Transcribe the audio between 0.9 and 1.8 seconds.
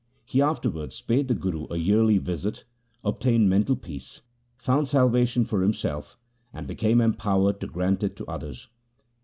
paid the Guru a